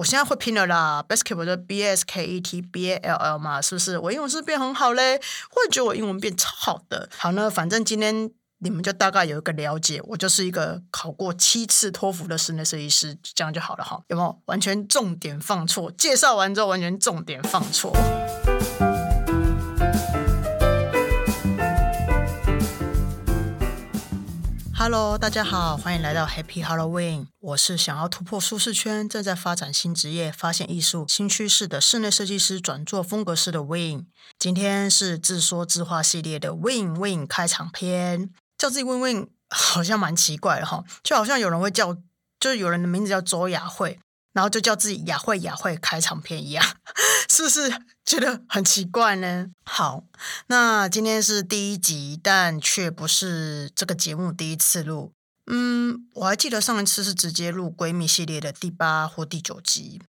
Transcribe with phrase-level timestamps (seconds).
[0.00, 3.98] 我现在会拼了啦，basketball 就 b s k e t b a l l 嘛，是不是？
[3.98, 5.18] 我英文是不是变很好嘞？
[5.50, 7.06] 会觉得我英文变超好的。
[7.18, 14.00] 好呢，反正今天你们就大概有一个了解，我就是一个考过七次托福的室内设计师，这样就好了哈。
[14.08, 15.92] 有没有完全重点放错？
[15.92, 17.94] 介绍完之后完全重点放错。
[24.92, 27.28] Hello，大家好，欢迎来到 Happy Halloween。
[27.38, 34.08] 我是想要突破舒适圈，正在发展新职业、发现艺术新趋势的室内设计师转做风格师的 Win。
[34.36, 41.94] 今天是自说自话系列的 Win Win 开场篇，叫自己 Win Win 好像蛮奇怪的哈，就好像有人会叫，
[42.40, 44.00] 就是有人的名字叫周雅慧。
[44.32, 46.64] 然后就叫自己雅慧雅慧开场片一样，
[47.28, 49.48] 是不是觉得很奇怪呢？
[49.64, 50.04] 好，
[50.46, 55.12] 那今天是第一集，但却不是这个节目第一次录。
[55.46, 60.00] 嗯，我还记得上一次是直接录闺蜜系列的第八或第九集，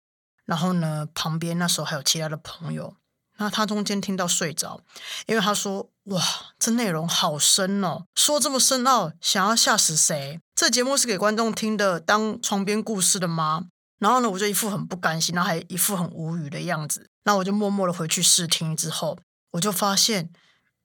[0.45, 2.95] 然后呢，旁边那时候还有其他的朋友，
[3.37, 4.81] 那他中间听到睡着，
[5.25, 6.23] 因为他说：“哇，
[6.59, 10.39] 这内容好深哦，说这么深奥，想要吓死谁？
[10.53, 13.69] 这节目是给观众听的，当床边故事的吗？”
[14.01, 17.07] 然后呢，我就一副很不甘心，然后还一副很无语的样子。
[17.23, 19.15] 那我就默默的回去试听之后，
[19.51, 20.31] 我就发现，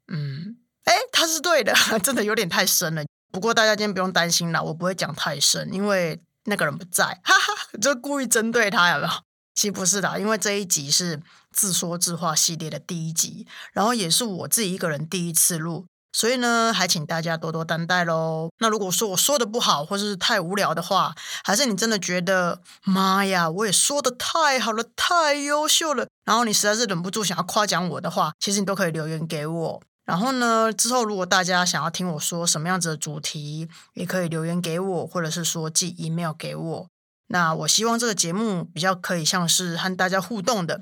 [0.09, 3.03] 嗯，哎，他是对的， 真的有点太深了。
[3.33, 9.12] 不过大家今天不用担心啦，我不会讲太深，因为那个人不在，哈哈，就故意针对他，有没有？
[9.55, 15.87] 其实不是的，因为这一集是自说自话系列的第一集，然后也是我自己一个人第一次录。
[16.17, 18.48] 所以呢，还请大家多多担待喽。
[18.61, 21.14] 那如果说我说的不好，或者是太无聊的话，
[21.45, 29.83] 还是你真的觉得妈呀，我也说的太好了，太优秀了，然后你实在是忍不住想要夸奖我的话，其实你都可以留言给我。
[30.06, 36.87] 然后呢，之后如果大家想要听我说什么样子的主题，也可以留言给我，或者是说寄 email 给我。
[37.27, 40.81] 那我希望这个节目比较可以像是和大家互动的，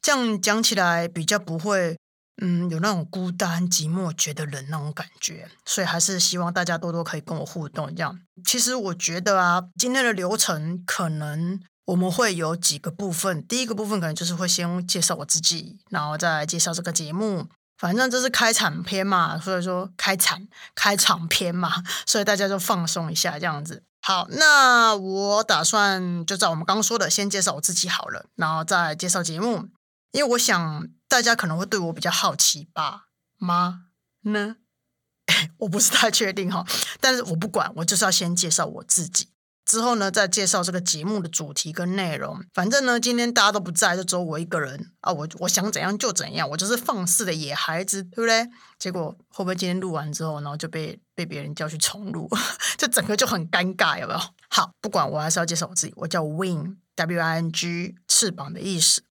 [0.00, 1.98] 这样讲起来比较不会。
[2.40, 7.94] 嗯，有那种孤单寂寞、觉得冷那种感觉，所以还是希望大家多多可以跟我互动。
[7.94, 13.46] 这样，其实我觉得啊，今天的流程可能我们会有几个部分。
[13.46, 17.48] 第一个部分可能就是会先介绍我自己，然后再介绍这个节目。
[17.78, 23.82] 反正这是开场篇嘛，所以说开场开场篇嘛，所以大家就放松一下这样子。
[24.02, 29.68] 好，那我打算就照我们刚刚说的，先介绍我自己好了，然后再介绍节目。
[30.12, 33.86] 因为我想大家可能会对我比较好奇吧吗
[34.22, 34.56] 呢？
[35.58, 36.64] 我不是太确定哈，
[37.00, 39.28] 但是我不管，我就是要先介绍我自己，
[39.64, 42.44] 之后呢再介绍这个节目的主题跟内容。
[42.54, 48.48] 反正呢今天大家都不在，就只有我一个人啊，我我想怎样就怎样，我就是放肆的野孩子，对不对？
[48.78, 52.28] 结果会不会今天录完之后，然后就被被别人叫去重录，
[52.78, 54.20] 就整个就很尴尬，有没有？
[54.48, 59.02] 好，不管我还是要介绍我自己，我叫 Wing W I N G，翅膀的意思。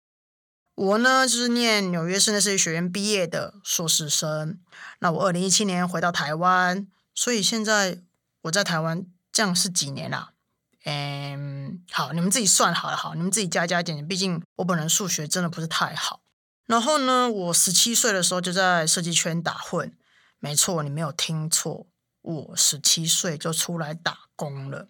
[0.79, 4.61] 我呢，就是念纽约室内设计学院毕业的硕士生。
[4.99, 7.99] 那我二零一七年回到台湾，所以现在
[8.43, 10.31] 我在台湾这样是几年啦？
[10.85, 14.07] 嗯，好，你们自己算好了，好，你们自己加加减减。
[14.07, 16.21] 毕竟我本人数学真的不是太好。
[16.65, 19.93] 然后呢，我十七岁的时候就在设计圈打混。
[20.39, 21.87] 没错，你没有听错，
[22.21, 24.87] 我十七岁就出来打工了。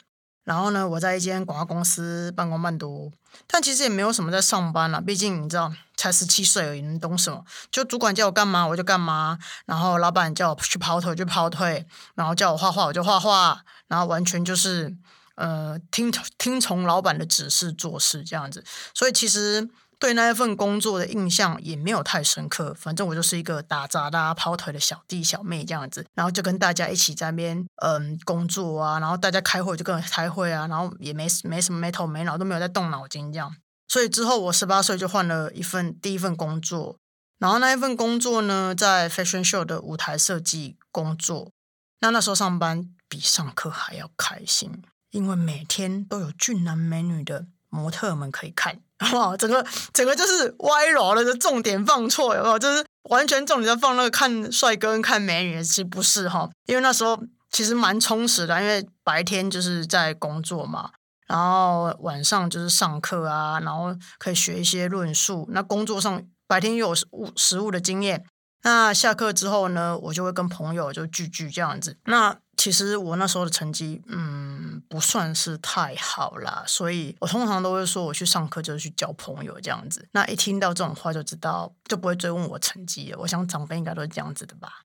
[0.49, 3.13] 然后呢，我在一间广告公司半工半读，
[3.45, 4.99] 但其实也没有什么在上班了。
[4.99, 7.45] 毕竟你知道，才十七岁而已，能懂什么？
[7.69, 14.97] 就主管叫我干嘛我就干嘛，然后老板叫我去跑腿就跑腿，然后叫我画画我就画画，然后完全就是
[15.35, 18.63] 呃听听从老板的指示做事这样子。
[18.95, 19.69] 所以其实。
[19.99, 33.53] 对那一份工作的印象也没有太深刻，反正我就是一个打杂的、跑腿的小弟小妹这样子，然后就跟大家一起在那边嗯工作啊，然后大家开会就跟开会啊，然后也没没什么没头没脑，都没有在动脑筋这样。
[33.89, 36.97] 所以之后我十八岁就换了一份第一份工作，
[37.37, 41.51] 然后那一份工作呢在 fashion show 的舞台设计工作，
[41.99, 48.79] 那那时候上班比上课还要开心，因为每天都有俊男美女的模特们可以看。
[49.13, 52.59] 哇，整个整个就是歪楼了，就重点放错，有没有？
[52.59, 56.49] 就是完全重点在放那个看帅哥跟看美女，其实不是哈。
[56.65, 57.17] 因为那时候
[57.49, 60.91] 其实蛮充实的，因为白天就是在工作嘛，
[61.27, 65.47] 然后晚上就是上课啊，然后可以学一些论述。
[65.51, 68.25] 那工作上白天又有物实物的经验，
[68.63, 71.97] 那下课之后呢，我就会跟朋友就聚聚这样子。
[72.03, 80.05] 那其实我那时候的成绩，嗯，不算是太好啦，所以我通常都会说，我去上课就是去交朋友这样子。
[80.11, 83.19] 那一听到这种话，就知道就不会追问我成绩了。
[83.19, 84.81] 我想长辈应该都是这样子的吧。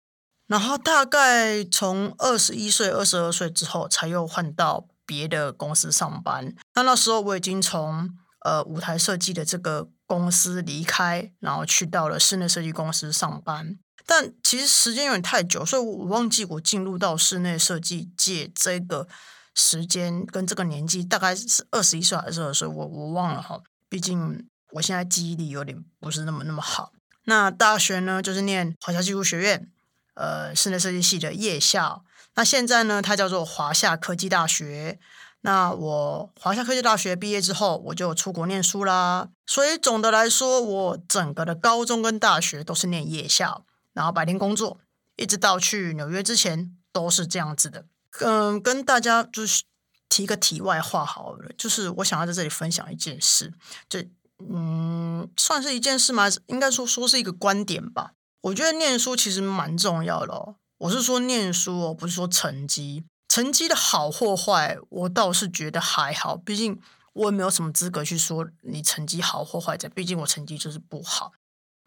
[0.47, 6.55] 然后大概从二十一岁、二十二岁之后，才又换到别的公司上班。
[6.75, 8.09] 那那时候我已经从
[8.44, 13.79] 呃舞台设计的这个公司离开，然后去到了室内设计公司上班。
[14.06, 19.09] 但其实时间有点太久，所以我忘记我进入到室内设计界这个
[19.55, 23.61] 时间跟这个年纪大概是二十一岁还是二十岁，我我忘了哈。
[23.89, 26.93] 毕竟我现在记忆力有点不是那么那么好。
[27.25, 29.71] 那大学呢，就是念华夏技术学院，
[30.15, 32.05] 呃，室内设计系的夜校。
[32.35, 34.99] 那现在呢，它叫做华夏科技大学。
[35.43, 39.29] 那我华夏科技大学毕业之后，我就出国念书啦。
[39.47, 43.65] 所以总的来说，我整个的高中跟大学都是念夜校。
[43.94, 44.79] 然后白天工作，
[45.17, 47.87] 一直到去纽约之前都是这样子的。
[48.20, 49.64] 嗯，跟大家就是
[50.08, 53.52] 提个题外话好了，就是我想要在这里分享一件事，
[53.88, 54.00] 就
[54.38, 56.29] 嗯，算是一件事吗？
[56.46, 58.12] 应该说说是一个观点吧。
[58.43, 60.56] 我觉得念书其实蛮重要的哦。
[60.79, 63.05] 我是说念书哦，不是说成绩。
[63.29, 66.37] 成绩的好或坏，我倒是觉得还好。
[66.37, 66.81] 毕竟
[67.14, 71.32] 我也没有什么资格去说你成绩好或坏，在毕竟我成绩就是不好。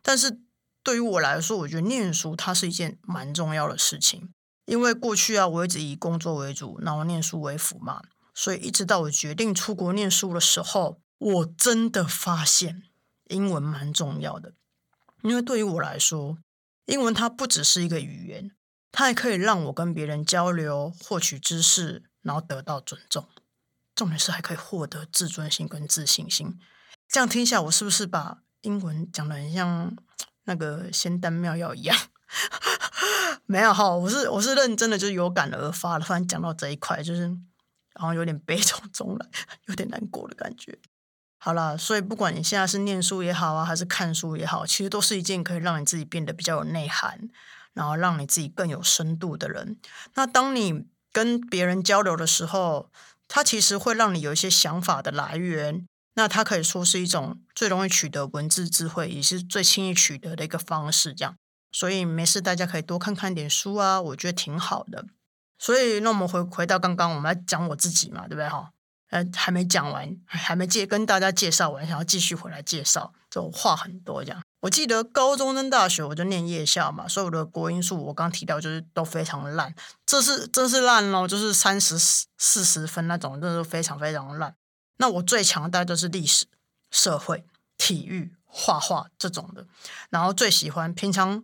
[0.01, 0.39] 但是。
[0.87, 8.01] 对于我来说，我觉得念书它是一件蛮重要的事情，因为过去啊，我一直以工作为主，然后念书为辅嘛，
[8.33, 12.83] 所以一直到我决定出国念书的时候，我真的发现
[13.25, 14.53] 英文蛮重要的。
[15.23, 16.37] 因为对于我来说，
[16.85, 18.51] 英文它不只是一个语言，
[18.93, 23.27] 它还可以让我跟别人交流、获取知识，然后得到尊重。
[23.93, 26.57] 重点是还可以获得自尊心跟自信心。
[27.09, 29.93] 这样听下，我是不是把英文讲的很像？
[30.47, 31.95] 那个仙丹妙药一样，
[33.45, 36.05] 没有哈，我是我是认真的，就是有感而发的。
[36.05, 37.23] 突然讲到这一块，就是
[37.93, 39.27] 然后有点悲从中来，
[39.65, 40.79] 有点难过的感觉。
[41.37, 47.29] 好了，所以不管你现在是念书也好啊，还是看书也好，其实都是一件可以让你自己变得比较有内涵，
[47.73, 49.77] 然后让你自己更有深度的人。
[50.15, 52.89] 那当你跟别人交流的时候，
[53.27, 55.85] 它其实会让你有一些想法的来源。
[56.17, 61.13] 那它可以说是一种最容易取得文字智慧，也是最轻易取得的一个方式。
[61.13, 61.37] 这样，
[61.71, 65.05] 所以没事，大家可以多看看点书啊，我觉得挺好的。
[65.59, 68.71] 所以，那我们回回到刚刚，我们来讲我自己嘛，对不对哈？
[69.11, 74.41] 呃，还没讲完，还没介跟大家介绍完，想要继续回来介绍，就话很多这样。
[74.61, 79.73] 我记得高中跟大学我就念夜校嘛，所以我的国音数我刚提到就是都非常烂，
[80.05, 84.55] 这是真是烂咯，就是三十四十分那种，真是非常非常烂。
[84.97, 86.45] 那我最强大就是历史、
[86.91, 87.45] 社会、
[87.77, 89.65] 体育、画画这种的，
[90.09, 91.43] 然后最喜欢平常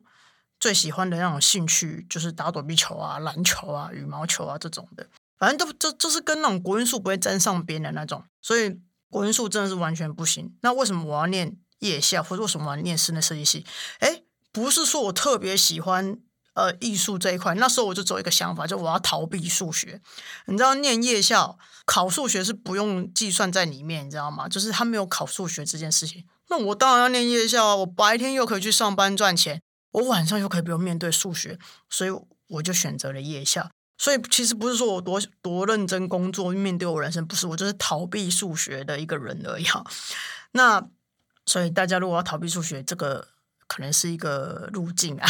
[0.60, 5.08] 最喜欢的那种兴趣就是打躲避球啊、篮球啊、羽毛球啊这种的，
[5.38, 8.80] 反正都就就是跟那种国音数不会沾上边的那种，所以
[9.10, 10.56] 国音数真的是完全不行。
[10.62, 13.66] 那为什么我要念夜校，或者为什么我要念室内设计系？
[14.00, 16.20] 哎，不是说我特别喜欢。
[16.54, 20.00] 呃，艺术这一块，那时候我就走一个想法，就我要逃避数学。
[20.46, 24.48] 你知道，念夜校考数学是不用计算在里面，你知道吗？
[24.48, 26.26] 就是他没有考数学这件事情。
[26.50, 27.76] 那我当然要念夜校啊！
[27.78, 29.64] 我白天又可以去上班赚钱，
[29.94, 31.58] 我晚上又可以不用面对数学，
[31.90, 32.12] 所以
[32.48, 33.72] 我就选择了夜校。
[33.98, 39.66] 所以其实不是说我多多认真工作面对我人生，不是我就是逃避数学的一个人而已。
[40.52, 40.88] 那
[41.48, 43.33] 所以大家如果要逃避数学，这个。
[43.74, 45.28] 可能是一个路径啊，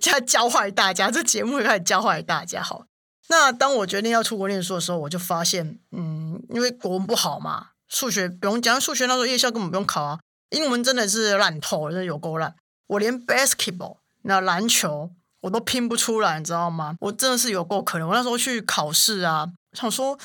[0.00, 2.62] 现 在教坏大家，这节目也开始教坏大家。
[2.62, 2.84] 好，
[3.28, 10.20] 那当我决定要出国念书的时候，我就发现，嗯，因为国文不好嘛，数学不用讲，数学那时候夜校根本不用考啊。
[10.50, 12.54] 英文真的是烂透，真的有够烂。
[12.86, 16.94] 我连 basketball 那篮球我都拼不出来，你知道吗？
[17.00, 18.06] 我真的是有够可怜。
[18.06, 20.16] 我那时候去考试啊，想说，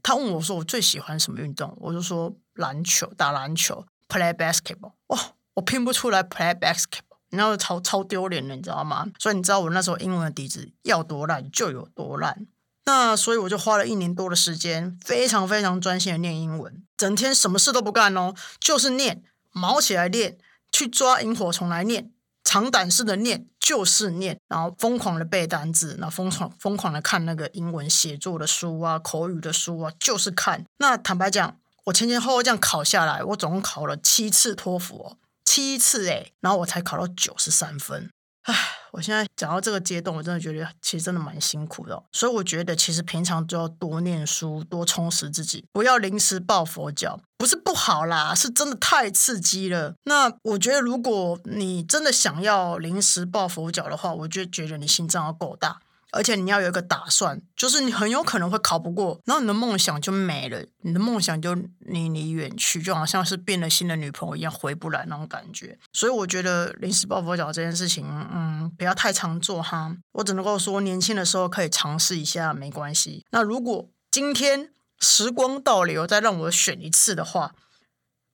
[0.00, 4.92] 他问我说我最喜欢什么运动，我就说篮球，打篮球，play basketball。
[5.08, 5.33] 哇！
[5.54, 9.06] 我拼不出来 play basketball，然后超超丢脸的，你知道吗？
[9.18, 12.46] 所以你知道我那时候英文的底子要多烂就有多烂。
[12.86, 20.36] 那所以我就花了一年多的时间，非常非常专心的念英文，整天什么事都不干哦，就是念，毛起来念，
[20.70, 22.10] 去抓萤火虫来念，
[22.42, 30.66] 长胆式的念，就是念，然后疯狂的背单词，然后疯狂疯狂的看那个英文写作的书啊，口语的书啊，就是看。
[30.76, 35.16] 那坦白讲，我前前后后这样考下来，我总共考了七次托福哦。
[35.44, 38.10] 七次诶，然后我才考到九十三分，
[38.42, 38.54] 唉，
[38.92, 49.94] 我现在讲到这个阶段，我真的觉得其实真的蛮辛苦的，所以我觉得其实平常就要多念书，多充实自己，不要临时抱佛脚，不是不好啦，是真的太刺激了。
[50.04, 55.80] 那我觉得如果你真的想要临时抱佛脚的话，我就觉得你心脏要够大。
[56.14, 65.78] 而且你要有一个打算，就是你很有可能会考不过，然后你的梦想就没了，你的梦想就离你远去，就好像是变了心的女朋友一样回不来那种感觉。
[65.92, 69.96] 所以我觉得临时抱佛脚这件事情，嗯，不要太常做哈。
[70.12, 73.24] 我只能够说，年轻的时候可以尝试一下，没关系。
[73.30, 77.54] 那如果今天时光倒流，再让我选一次的话，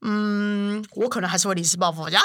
[0.02, 2.18] 嗯，我可能还是会临时抱佛脚。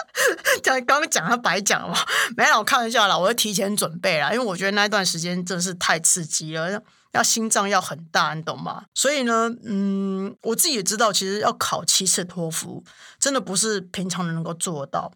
[0.62, 1.96] 讲刚刚讲他白讲了，
[2.36, 6.82] 没有我看玩笑啦，我会提前准备啦，因为我觉得那一段时间真的是太刺激了，
[7.12, 8.84] 要心脏要很大，你懂吗？
[8.94, 12.82] 所以呢，嗯，我自己也知道，其实要考七次托福，
[13.18, 15.12] 真的不是平常人能够做到，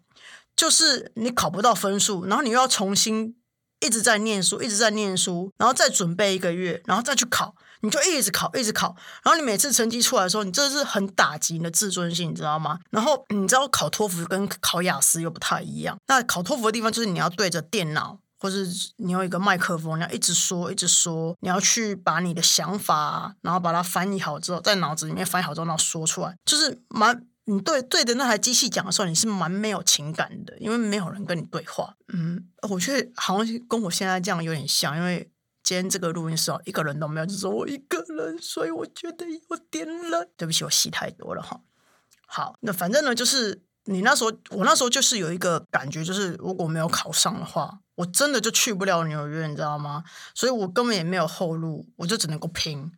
[0.55, 3.35] 就是你考不到分数，然后你又要重新
[3.81, 7.53] 一直在念书，一直在念书，然后再准备一个月，然后再去考。
[7.83, 12.77] 你就一直考，一直考，然后你每次成绩出来的时候，你真的是很打击你的自尊心，你知道吗？
[12.91, 15.97] 然后你知道考托福跟考雅思又不太一样。
[16.05, 31.95] 那考托福的地方就是你要对着电脑，或是你有一个麦克风，你要一直说，一直说，你要去把你的想法，然后把它翻译好之后，在脑子里面翻译好之后，然后说出来，就是蛮你对对着那台机器讲的时候，你是蛮没有情感的，因为没有人跟你对话。
[32.13, 35.29] 嗯，我觉得好像跟我现在这样有点像，因为。
[35.63, 40.27] 今天这个录音室哦一个人都没有，只是我一个人，所以我觉得有点冷。
[40.35, 41.61] 对不起，我戏太多了哈。
[42.25, 50.03] 好，那反正呢，就是你那时候，我那时候就是有一个感觉，就是如果没有考上的话，我真的就去不了纽约，你知道吗？
[50.33, 52.91] 所以我根本也没有后路，我就只能够拼。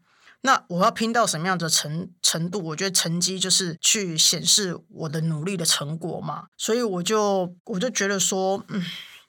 [0.44, 2.64] 那我要拼到什么样的程程度？
[2.64, 6.46] 我觉得成绩就是去显示我的努力的成果嘛。
[6.56, 8.84] 所以我就我就觉得说，嗯，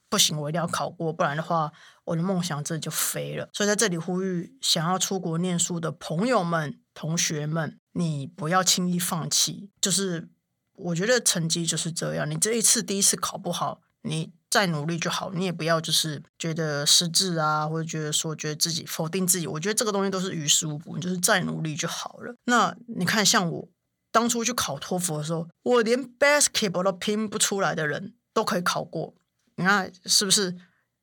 [0.08, 1.72] 不行，我一定要考过，不然的话。
[2.06, 9.70] 我的梦想这就飞了，所以在这里呼吁想要出国念书的朋友们、同学们，你不要轻易放弃。
[9.80, 10.28] 就是
[10.74, 15.32] 我觉得成绩就是这样，你这一次第一次考不好，你再努力就好。
[15.34, 19.48] 你也不要就是觉得失智啊，或者觉得说觉得自己否定自己。
[19.48, 22.36] 我觉得这个东西都是于事无补，你就是再努力就好了。
[22.44, 23.68] 那你看，像我
[24.12, 29.12] 当初去考托福的时候，我连 basketball 都拼不出来的人都可以考过，
[29.56, 30.54] 你看是不是？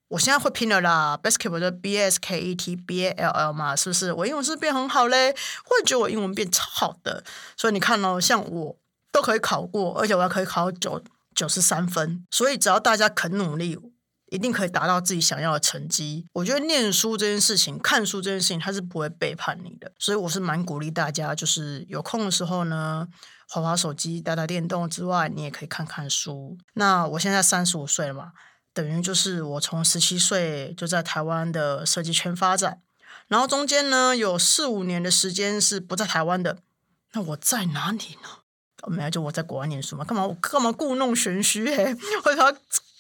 [0.08, 4.14] 我现在会拼了啦，basketball 的 b s k e t b a l l 嘛，是不是？
[4.14, 5.34] 我英文是不是变很好嘞，
[5.66, 7.24] 会觉得我英文变超好的。
[7.58, 8.78] 所以你看哦，像我
[9.12, 11.02] 都可以考过，而且我还可以考九
[11.36, 12.26] 九十三分。
[12.32, 13.78] 所以只要大家肯努力，
[14.28, 16.26] 一定可以达到自己想要的成绩。
[16.34, 19.92] 我觉得念书这件事情，看书这件事情，它是不会背叛你的。
[20.00, 23.08] 所以我是蛮鼓励大家，就是有空的时候呢，
[23.50, 26.58] 滑滑手机、打打电动之外，你也可以看看书。
[26.74, 28.32] 那我现在三十五岁了嘛。
[28.74, 32.82] 等于就是我从十七岁就在台湾的设计圈发展，
[33.28, 36.60] 然后中间呢有四五年的时间是不在台湾的。
[37.12, 38.30] 那我在哪里呢？
[38.88, 40.04] 没有，就我在国外念书嘛。
[40.04, 40.26] 干嘛？
[40.26, 41.66] 我干嘛故弄玄虚？
[41.76, 42.58] 嘿，或者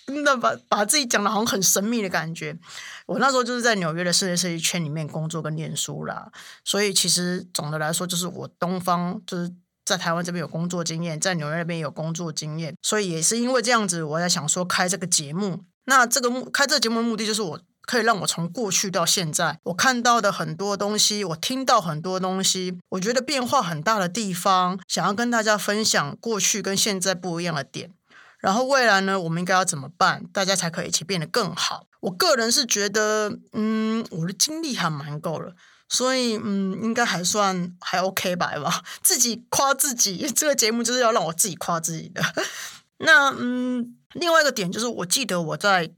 [0.07, 2.57] 真的把把自己讲的好像很神秘的感觉。
[3.05, 6.31] 我那时候就是在纽约的室内设计圈里面工作跟念书啦。
[6.63, 9.53] 所以其实总的来说，就是我东方就是。
[9.83, 15.65] 在台湾这边有工作经验，在纽约那边有工作经验，所以也是因为这样子，我在想说开这个节目。
[15.85, 27.91] 那这个目开这个节目的目的，就是我可以让我从过去到现在，我看到的很多东西，我听到很多东西，我觉得变化很大的地方，想要跟大家分享过去跟现在不一样的点。
[28.39, 31.85] 然后未来呢，我们应该要怎么办，大家才可以一起变得更好？
[32.01, 35.53] 我个人是觉得，嗯，我的精力还蛮够了。
[35.87, 38.81] 所以，嗯，应该还算还 OK 吧，吧？
[39.03, 42.23] 自己夸自己，这个节目就是要让我自己夸自己的。
[42.99, 45.91] 那，嗯，另外一个点就是，我记得我在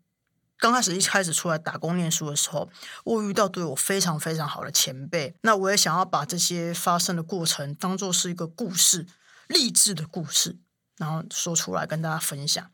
[0.64, 2.70] 刚开始一开始出来打工念书的时候，
[3.04, 5.36] 我遇到对我非常非常好的前辈。
[5.42, 9.06] 那我也想要把这些发生的过程当做是一个故事，
[9.48, 10.56] 励志的故事。
[10.96, 12.66] 然后说出来跟大家分享，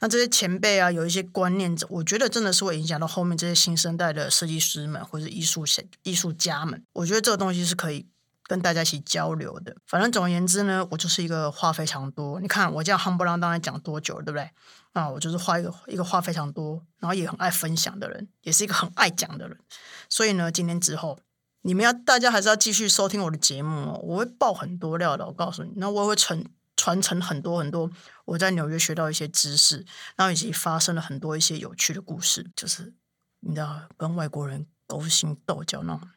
[0.00, 5.64] 那这些前辈啊，有一些观念，我觉得真的是会影响到后面这些新生代的设计师们或者艺术
[6.02, 6.84] 艺术家们。
[6.92, 8.04] 我觉得这个东西是可以
[8.42, 9.74] 跟大家一起交流的。
[9.86, 12.40] 反正总而言之呢，我就是一个话非常多。
[12.40, 14.50] 你看我这样夯不啷当的讲多久，对不对？
[14.98, 19.58] 啊，我就是话一个一个话非常多，然后也很爱分享的人，也是一个很爱讲的人。
[20.08, 21.18] 所以呢，今天之后
[21.62, 25.72] 你们要大家还是要继续收听我的节目哦，我会爆很多料的，我告诉你。
[25.76, 26.44] 那我也会传。
[26.80, 27.90] 传承很多很多，
[28.24, 32.94] 我在纽约学到一些知识，然后以及发生了很多一些有趣的故事，就是
[33.40, 36.08] 你知道跟外国人勾心斗角那种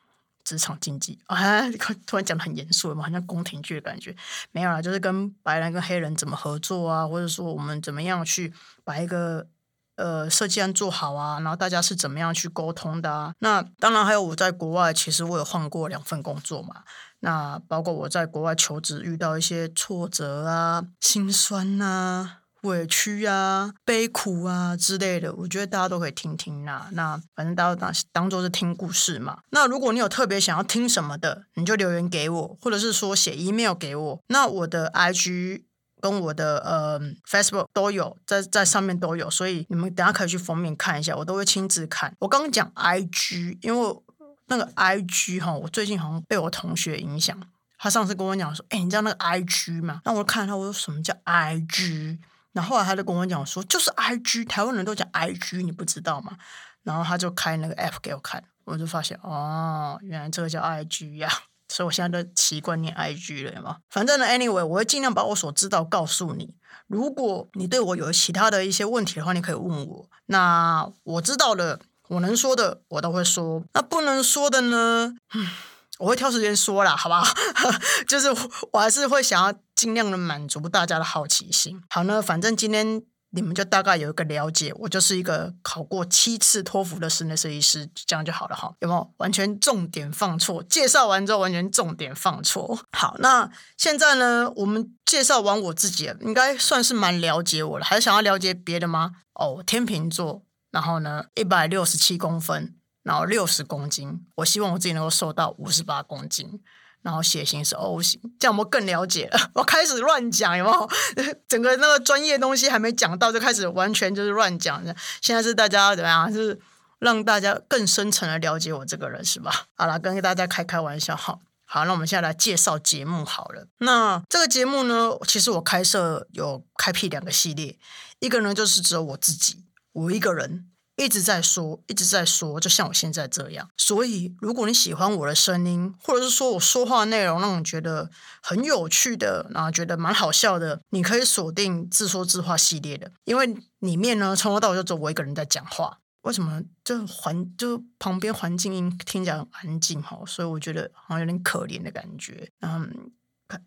[0.52, 1.62] 职场竞技啊，
[2.06, 4.14] 突然讲的很严肃嘛，好像宫廷剧的感觉，
[4.52, 8.54] 没有啦，就是跟白人跟黑人怎么合作啊，或者说我们怎么样去
[8.84, 9.48] 把一个
[9.96, 13.34] 呃设计案做好啊，然后大家是怎么样去沟通的啊？
[13.40, 16.84] 那当然还有我在国外，其实我有换过两份工作嘛。
[17.22, 26.90] 那包括我在国外求职遇到一些挫折啊、心酸啊、委屈啊、悲苦啊之类的，我觉得大家都可以听听啦。
[26.92, 29.40] 那反正大家当当做是听故事嘛。
[29.50, 34.20] 那如果你有特别想要听什么的，你就留言给我，或者是说写 email 给我。
[34.28, 35.64] 那我的 IG
[36.00, 37.00] 跟我的呃
[37.30, 42.16] Facebook 都有在在上面都有，所以你们等下可以去封面看一下，我都会亲自看。
[42.20, 44.02] 我刚刚讲 IG，因为。
[44.48, 47.42] 那个 I G 哈，我最近好像被我同学影响，
[47.78, 50.02] 他上次跟我讲说，哎，你知道那个 I G 吗？
[50.04, 52.20] 那我看他，我说什么叫 I G？
[52.54, 56.38] 然后后来他就跟我讲说，就是 I G，台湾人都讲 I G，你不知道吗？
[56.84, 61.30] 然后他就开那个 app 给我看，我就发现哦，原来这个叫 I G 呀。
[61.70, 63.78] 所以我现在都习惯念 IG 了嘛。
[63.90, 66.54] 反正呢，anyway，我会尽量把我所知道告诉你。
[66.88, 70.10] 如果你对我有其他的一些问题的话，你可以问我。
[70.26, 71.80] 那我知道的，
[72.10, 73.64] 我能说的，我都会说。
[73.74, 75.16] 那不能说的呢，
[76.02, 77.24] 我会挑时间说啦，好吧？
[78.08, 78.28] 就是
[78.74, 81.82] 我还是会想要尽量的满足大家的好奇心。
[81.90, 83.04] 好呢，反正今天。
[83.34, 88.74] 你们就大概有一个了解，我就是一个考过七次托福的室内设计师，这样就好了哈。
[88.82, 90.62] 有没有完全重点放错？
[90.64, 92.78] 介绍完之后完全重点放错。
[92.92, 97.86] 好，那现在呢，我们介绍完我自己，应该算是蛮了解我了。
[97.86, 99.14] 还是想要了解别的吗？
[99.36, 104.26] 哦，天秤座，然后呢，一百六十七公分，然后六十公斤。
[104.36, 106.62] 我希望我自己能够瘦到五十八公斤。
[107.04, 109.50] 然后血型是 O 型，这样我们更了解了。
[109.56, 110.90] 我开始乱讲，有没有？
[111.50, 114.86] 整个那个专业东西还没讲到，就开始完全就是乱讲。
[115.20, 116.32] 现在是大家怎么样？
[116.32, 116.60] 是
[117.00, 119.66] 让大家更深层的了解我这个人，是吧？
[119.74, 121.86] 好了，跟大家开开玩笑，好好。
[121.86, 123.66] 那我们现在来介绍节目好了。
[123.80, 127.80] 那这个节目呢，其实我开设有开辟两个系列，
[128.20, 130.68] 一个呢就是只有我自己，我一个人。
[131.06, 133.68] 一直在说，一直在说，就像我现在这样。
[133.76, 138.10] 所以，如果你喜欢我的声音，或者是说我说话内容让你觉得
[138.42, 145.98] 很有趣的，然后觉得蛮好笑的，你可以锁定自说自话系列的，因为里面呢从头到尾就只有我一个人在讲话。
[146.22, 146.62] 为什么？
[146.84, 152.52] 这环就旁边环境音听起来很安静哈，所以我觉得好像有点可怜的感觉。
[152.60, 153.12] 嗯。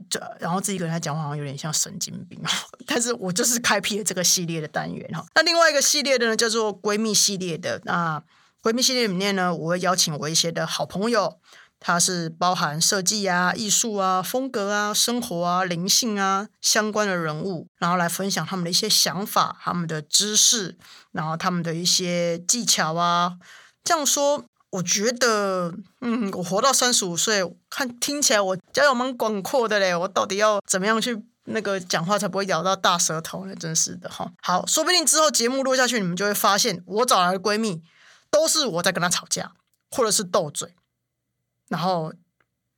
[0.08, 2.40] 这然后自己跟他讲话好像有点像神经病，
[2.86, 5.24] 但是我就是开辟了这个系列的单元哈。
[5.34, 7.80] 那另外一个系列的呢，叫做闺蜜系列的。
[7.84, 8.22] 那
[8.62, 11.38] 闺蜜系列里面呢，我会邀请我一些的好朋友，
[11.78, 20.78] 他是包含设计啊、艺术啊、风格啊、生活啊、灵性啊相关的人物，然后来分享他们的一些想法、他们的知识，
[21.12, 23.36] 然后他们的一些技巧啊。
[23.82, 24.44] 这样说。
[24.74, 29.94] 我觉得，嗯，我活到三十五岁，看听起来我交友蛮广阔的嘞。
[29.94, 33.54] 我到底要怎么样去那个讲话才不会咬到大舌头呢？
[33.54, 34.32] 真是的哈。
[34.42, 37.82] 好，说不定之后节目录下去，你们就会发现我找来的闺蜜
[38.30, 39.52] 都是我在跟她吵架，
[39.92, 40.74] 或者是斗嘴，
[41.68, 42.12] 然后。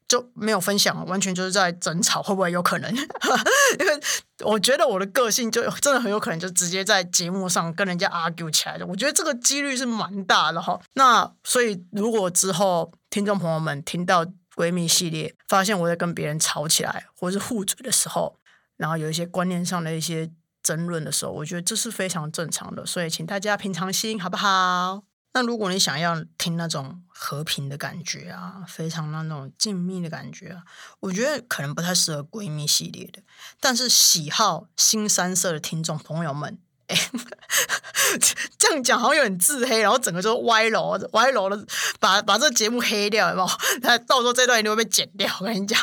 [0.09, 2.95] 就没有分享，完全就是在争吵，会不会有可能？
[3.81, 4.01] 因为
[4.45, 8.87] 我觉得我的个性就真的很有可能就直接在节目上跟人家 argue 起来的。
[8.87, 10.81] 我觉得这个几率是蛮大的哈。
[10.95, 18.39] 那所以如果之后听众朋友们听到闺蜜系列，发现我在跟别人吵起来，或是互嘴的时候，
[18.77, 20.31] 然后有一些观念上的一些
[20.63, 22.87] 争论的时候，我觉得这是非常正常的。
[22.87, 25.03] 所以请大家平常心，好不好？
[25.37, 30.63] 那如果你想要听那种和平的感觉啊，非常那种静谧的感觉啊，
[31.01, 33.21] 我觉得可能不太适合闺蜜系列的。
[33.61, 36.97] 但是喜好新三色的听众朋友们，哎，
[38.57, 41.67] 这样讲好像有点自黑，然后整个就歪楼，歪楼了，
[42.01, 43.49] 把把这节目黑掉，有没有？
[43.83, 45.31] 那到时候这段一定会被剪掉。
[45.41, 45.79] 我跟你讲，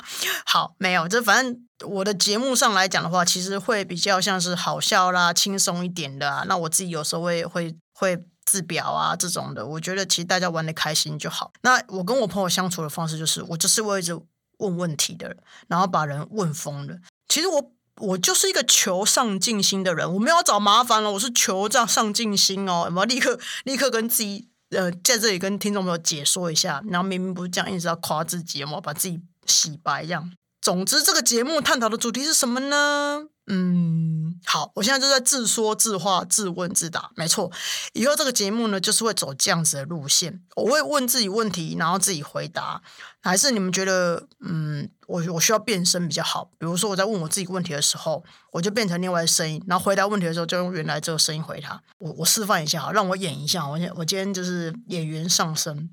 [0.47, 6.43] 好，没有，就反正我的节目上来讲的话，其实会比较像是好笑啦、轻松一点的。
[6.47, 8.25] 那我自己有时候会会会。
[8.45, 11.51] 字表啊，这种的，我觉得其实大家玩的开心就好。
[11.61, 14.13] 那我跟我朋友相处的方式就是，我就是会一直
[14.57, 15.35] 问问题的，
[15.67, 16.97] 然后把人问疯了。
[17.27, 22.83] 其实我我就是一个求上进心的人，我没有找麻烦了，我是求这样上进心哦。
[22.85, 26.83] 有没有立刻立刻跟自己呃在这里跟听众朋友解说一下？
[26.89, 30.31] 然后明明不是这样，一直要夸自己，有没有把自己洗白这样？
[30.63, 33.25] 总之，这个节目探讨的主题是什么呢？
[33.47, 37.11] 嗯，好，我现在就在自说自话、自问自答。
[37.17, 37.51] 没错，
[37.91, 40.41] 以后这个节目呢，就是会走这样子的路线。
[40.55, 42.81] 我会问自己问题，然后自己回答。
[43.21, 46.45] 还是你们觉得，嗯，我我需要变声比较好？
[46.57, 48.23] 比如说我在问我自己问题的时候，
[48.53, 51.81] 我就变成另外的声音，然后回答问题的时候就用原来这个声音回答。
[51.97, 53.67] 我我示范一下，让我演一下。
[53.67, 55.89] 我我今天就是演员上身。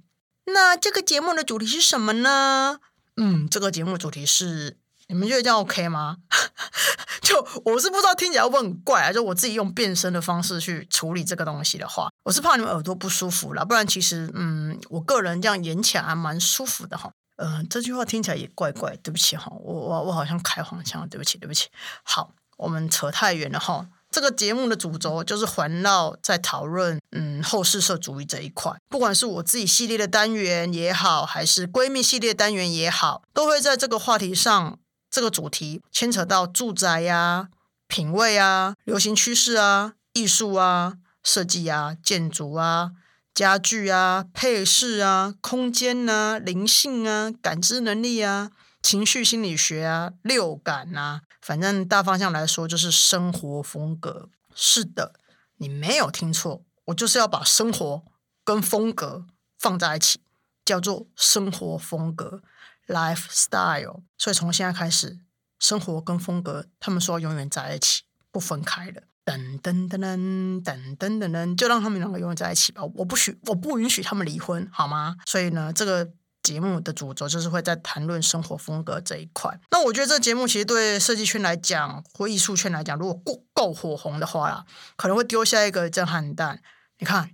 [0.46, 2.78] 那这个节目的主题是什么呢？
[3.16, 4.76] 嗯，这个节目主题是，
[5.08, 6.18] 你们觉得这样 OK 吗？
[7.22, 9.12] 就我是不知道听起来会不会很怪啊？
[9.12, 13.64] 就我自己用变声的方式去处理这个东西的话，我是怕你们耳朵不舒服了。
[13.64, 17.12] 不然其实，嗯，我个人这样演起来还蛮舒服的哈。
[17.36, 21.68] 嗯，这句话听起来也怪怪，对不起哈，我我我好像开黄腔，对不起对不起。
[22.02, 23.86] 好，我们扯太远了哈。
[24.10, 28.76] 这个节目的主轴就是环绕在讨论，嗯，后世社主义这一块。
[28.88, 37.48] 不管是我自己系列的单元也好，还是闺蜜系列单元也好，都会在这个话题上，这个主题牵扯到住宅呀、
[37.86, 42.90] 品味啊、流行趋势啊、艺术啊、设计啊、建筑啊、
[43.32, 48.50] 家具啊、配饰啊、空间啊、灵性啊、感知能力啊、
[48.82, 54.30] 情绪心理学啊、六感啊，反正大方向来说就是生活风格。
[54.54, 55.14] 是的，
[55.58, 58.02] 你没有听错，我就是要把生活
[58.44, 59.26] 跟风格
[59.58, 60.20] 放在一起，
[60.64, 62.42] 叫做生活风格
[62.88, 64.02] （lifestyle）。
[64.18, 65.20] 所以从现在开始，
[65.58, 69.04] 生活跟风格他们说永远在一起，不分开的。
[69.24, 72.82] 噔噔噔噔噔噔噔噔，就让他们两个永远在一起吧。
[72.94, 75.16] 我不许，我不允许他们离婚，好吗？
[75.26, 76.12] 所以呢，这个。
[76.42, 79.58] 节目的主轴就是会在谈论生活风格这一块。
[79.70, 84.64] 那我觉得这节目其实对设计圈来讲，或艺术圈来讲，如果够够火红的话啦，
[84.96, 86.62] 可能会丢下一个震撼弹。
[86.98, 87.30] 你看，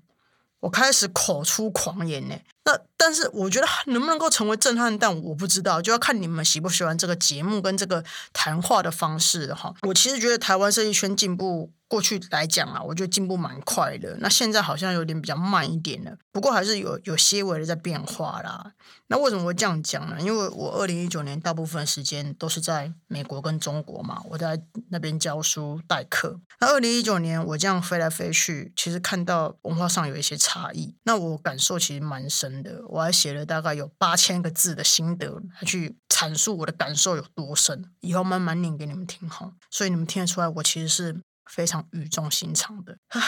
[0.60, 2.36] 我开始口出狂言呢。
[2.64, 9.74] 那但是我觉得能不能够成为震撼弹，我不知道，就要看你们喜不喜欢这个节目跟这个谈话的方式哈。
[9.82, 11.72] 我其实觉得台湾设计圈进步。
[11.88, 14.16] 过去来讲啊，我觉得进步蛮快的。
[14.18, 18.72] 那现在好像有点比较慢一点了，不过还是有有些微的在变化啦。
[19.06, 20.16] 那为什么会这样讲呢？
[20.20, 26.40] 因为我二零一九年大部分时间都是在美国跟中国嘛，我在那边教书代课。
[26.58, 32.82] 那二零一九年我这样飞来飞去，其实看到文化上有一些差异，那我感受其实蛮深的。
[32.88, 39.52] 我还写了大概有八千个字的心得来去阐述我的感受有多深，以后慢慢念给你们听哈。
[39.70, 41.20] 所以你们听得出来，我其实是。
[41.48, 43.22] 非常语重心长的，唉，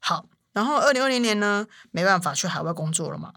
[0.00, 3.32] 好，然后二零二零年呢，没办法去海外工作了嘛。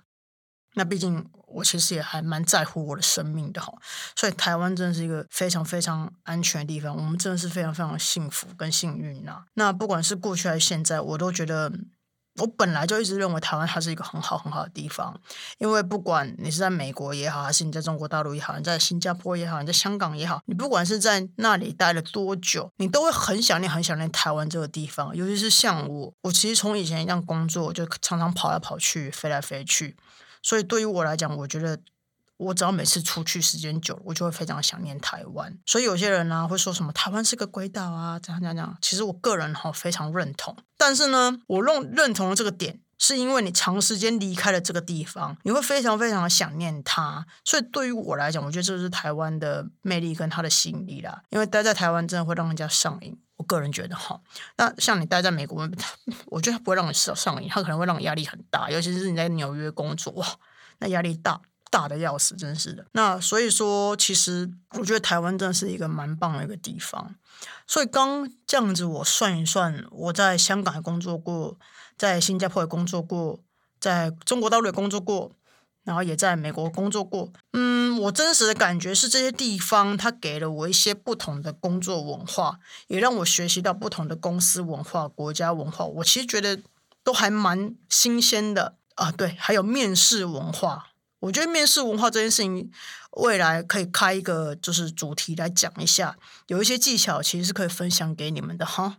[0.74, 3.74] 那毕竟我其实也还蛮在乎我的生命的哈，
[4.14, 9.46] 所以台湾真的是一个非常非常安全的地方，我们真的是非常非常幸福跟幸运呐。
[9.54, 11.72] 那不管是过去还是现在，我都觉得。
[12.38, 15.18] 我本来就一直认为台湾它是一个很好很好的地方，
[15.58, 25.16] 因为不管你是在美国也好，还是你在中国大陆也好，你在新加坡也好，你在香港也好，你不管是在那里待了多久，你都会很想念、很想念台湾这个地方。
[25.16, 29.96] 尤其是像我，我其实从以前一样工作，就常常跑来跑去、飞来飞去，
[30.42, 31.80] 所以对于我来讲，我觉得。
[32.38, 35.58] 我只要每次出去时间久了，我就会非常想念台湾。
[35.66, 38.78] 所以有些人呢会说什么台湾是个鬼岛啊，怎样怎样。
[38.82, 47.26] 其实我个人哈非常认同，但是呢，我认认同的这个点，是因为你长时间离开了这个地方，你会非常非常的想念它。
[47.44, 51.22] 所以对于我来讲，我觉得这是台湾的魅力跟它的吸引力啦。
[51.30, 53.18] 因为待在台湾真的会让人家上瘾。
[53.38, 54.20] 我个人觉得哈，
[54.56, 55.70] 那像你待在美国，
[56.28, 60.26] 我觉得不会让你上上瘾，它可能会让你压力很大，尤其是你在纽约工作哇，
[60.80, 61.42] 那压力大。
[61.76, 62.86] 大的要死，真是的。
[62.94, 67.14] 那所以说，其实我觉得台湾真的是一个蛮棒的一个地方。
[67.68, 71.58] 所以刚这样子，我算一算，我在香港也工作过，
[71.98, 73.42] 在新加坡也工作过，
[73.78, 75.34] 在中国大陆也工作过，
[75.84, 77.34] 然后也在美国工作过。
[77.52, 85.84] 嗯，我真实的感觉是，这些地方它给了我一些不同的工作文化，也让我学习到不同的公司文化、国家文化。
[85.84, 86.58] 我其实觉得
[87.04, 89.12] 都还蛮新鲜的啊。
[89.12, 90.88] 对，还有面试文化。
[91.26, 92.72] 我觉得面试文化这件事情，
[93.14, 96.16] 未来可以开一个就是主题来讲一下，
[96.48, 98.98] 有一些技巧其实是可以分享给你们的哈，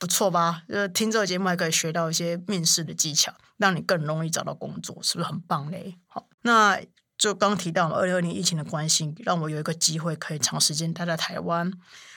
[0.00, 0.64] 不错吧？
[0.68, 5.96] 呃，听这个节目还可以学到一些面试的技巧，让你更容易找到工作，是不是很棒嘞？
[6.08, 6.80] 好，那
[7.16, 11.72] 就刚提到二零二零疫情的关系，让我有一个机会可以长时间待在台湾，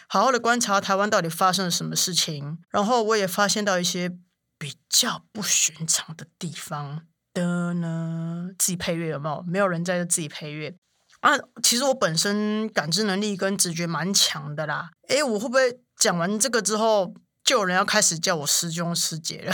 [0.08, 4.18] 好好的观察台湾到底发生了什么事情，然后我也发现到一些
[4.58, 7.06] 比较不寻常的地方。
[7.34, 9.44] 的呢，自己配乐有没有？
[9.48, 10.76] 没有人在这自己配乐
[11.22, 11.32] 啊。
[11.64, 14.90] 其实我本身感知能力跟直觉蛮强的啦。
[15.08, 17.14] 诶，我会不会讲完这个之后？
[17.42, 19.52] 就有人要开始叫我师兄师姐了，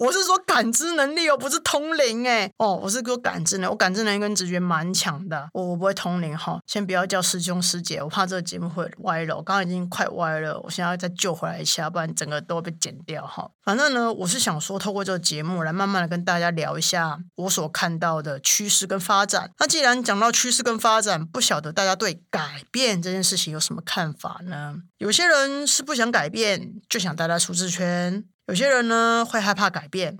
[0.00, 13.50] 我是说感知能力哦，不是通灵哎，哦，我是说感知能，我感知能力跟直觉蛮强的，我我不会通灵哈，先不要叫师兄师姐，我怕这个节目会歪了，我刚刚已经快歪了，我现在要再救回来一下，不然整个都会被剪掉哈。
[13.62, 19.50] 反正呢，我是想说，透过这个节目来慢慢的跟大家聊一下我所看到的趋势跟发展。
[19.58, 24.76] 那既然讲到趋势跟发展，不晓得大家对改变这件事情有什么看法呢？
[24.96, 30.16] 有些人是不想改变，就想待在舒适圈；有些人呢会害怕改变；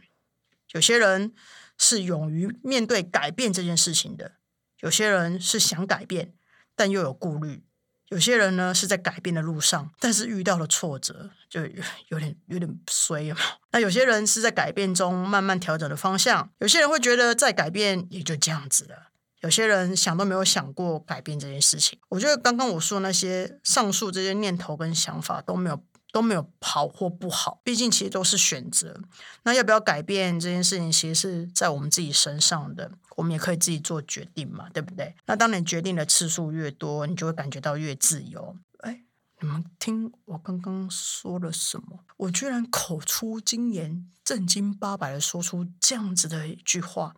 [0.71, 1.33] 有些人
[1.77, 4.35] 是勇于面对改变这件事情的；
[4.83, 6.33] 有些人是想改变，
[6.77, 7.65] 但又有顾虑；
[8.07, 11.63] 有些人呢是在改变的路上，但是遇到了挫折，就
[12.07, 13.41] 有点有点衰嘛。
[13.73, 19.09] 那有些人是在改变中慢慢调整的方向；有些人会觉得再改变也就这样子了。
[19.41, 21.99] 有些人想都没有想过改变这件事情。
[22.11, 29.01] 我觉得刚刚我说那些上述这些念头跟想法都没有都没有好或不好，毕竟其实都是选择。
[29.45, 35.15] 那要不要改变这件事情，其实是在我们自己身上的，我们也可以自己做决定嘛，对不对？
[35.27, 38.57] 那当你决定的次数越多，你就会感觉到越自由。
[38.79, 39.03] 哎，
[39.41, 42.01] 你们听我刚刚说了什么？
[42.17, 47.15] 我居然口出金言，正经八百的说出这样子的一句话。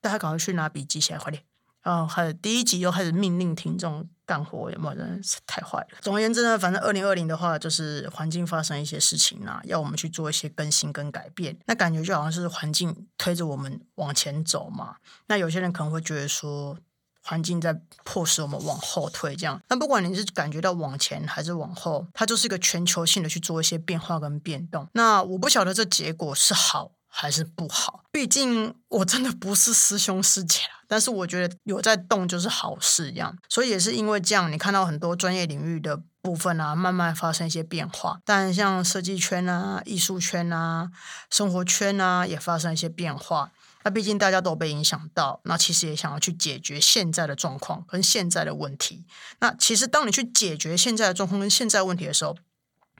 [0.00, 1.42] 大家赶快去拿笔记起来，快点！
[1.84, 4.94] 嗯，还第一集又开始命令听众干活，有没有？
[4.94, 5.98] 真的是太坏了。
[6.00, 11.56] 总而言之呢，反正二零二零的话，就是环境发生一些事情啊，要我们去做一些更新跟改变。
[11.66, 14.96] 那感觉就好像是环境推着我们往前走嘛。
[15.26, 16.78] 那有些人可能会觉得说，
[17.22, 19.60] 环境在迫使我们往后退，这样。
[19.68, 24.88] 那不管你是感觉到往前还是往后，它就是一个全球性的去做一些变化跟变动。
[24.92, 26.92] 那我不晓得这结果是好。
[27.16, 30.58] 还是不好，毕竟我真的不是师兄师姐。
[30.94, 38.20] 但是我觉得有在动就是好事一样，所以也是因为这样，你看到很多专业领域的部分啊，慢慢发生一些变化。
[38.24, 40.92] 但像设计圈啊、艺术圈啊、
[41.28, 43.50] 生活圈啊，也发生一些变化。
[43.82, 49.04] 那毕竟大家都被影响到，那其实也想要去解决现在的状况跟现在的问题。
[49.40, 52.36] 那其实当你去解决现在的状况跟现在问题的时候，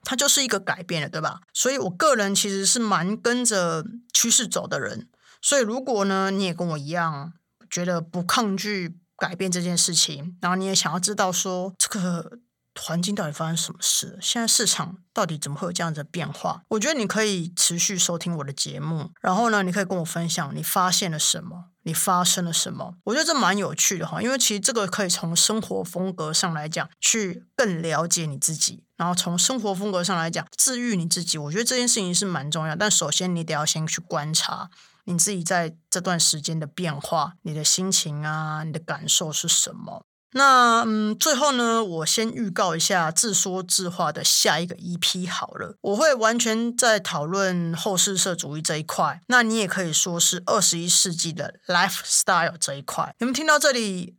[0.02, 1.42] 它就是一个改变了，对吧？
[1.52, 5.07] 所以我个人其实是蛮跟着趋势走的人。
[5.40, 7.35] 所以如果呢，你也跟我一样，
[7.70, 12.38] 觉得不抗拒改变这件事情，然后你也想要知道说这个
[12.81, 16.62] 环境到底发生什么事，现在市场到底怎么会有这样子的变化？
[16.68, 21.66] 我觉得你可以持续收听我的节目，然后呢，你可以跟我分享你发现了什么。
[21.87, 22.94] 你发生了什么？
[23.05, 31.37] 我觉得这蛮有趣的哈，因为其实这个可以从生活风格上来讲，去更了解你自己，然后从生活风格上来讲，治愈你自己。
[31.37, 34.70] 我觉得这件事情是蛮重要，但首先你得要先去观察
[35.05, 40.05] 你自己在这段时间的变化，你的心情啊，你的感受是什么。
[40.37, 53.14] 那嗯，最后呢，我先预告一下自说自话的下一个 EP 好了，我会完全在讨论后世社主义这一块，那你也可以说是二十一世纪的 lifestyle 这一块。
[53.21, 54.17] 你们听到这里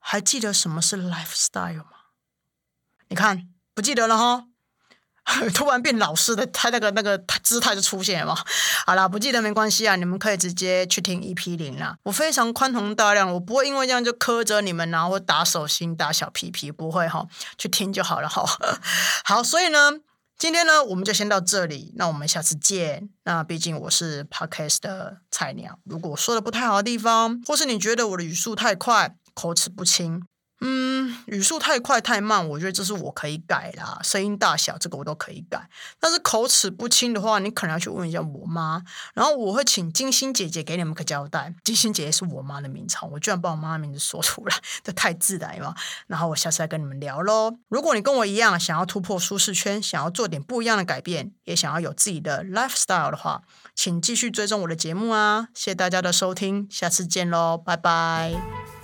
[0.00, 1.90] 还记得什么是 lifestyle 吗？
[3.08, 4.46] 你看不记得了哈。
[5.54, 8.34] 突然变老师的他那个那个姿态就出现了？
[8.86, 11.96] 好啦，不记得没关系啊，你们可以直接去听 EP 零啦。
[12.02, 18.44] 我非常宽宏大量，我不会因为这样就苛责你们，然后打手心打小屁屁，不会哈，去听就好了哈。
[19.24, 19.92] 好，所以呢，
[20.36, 23.08] 今天呢，我们就先到这里，那我们下次见。
[23.24, 30.26] 那毕竟我是 Podcast 的菜鸟，如果说的不太好的地方，或是你觉得我的语速太快、口齿不清。
[30.64, 33.98] 嗯，语速太快太慢，我觉得这是我可以改啦。
[34.04, 38.80] 声音大小这个我都可以改，但是口齿不清的话，你可能要去问一下我妈。
[39.12, 41.52] 然后我会请金星姐姐给你们个交代。
[41.64, 45.74] 金星姐姐是我妈的名称，我居然把我妈的名字说出来，这太自然了。
[46.06, 47.56] 然后我下次再跟你们聊喽。
[47.68, 53.42] 如果你跟我一样想要突破舒适圈，想要做点不一样的改变，也想要有自己的 lifestyle 的话，
[53.74, 55.48] 请继续追踪我的节目啊！
[55.54, 58.81] 谢谢大家的收听，下次见喽，拜拜。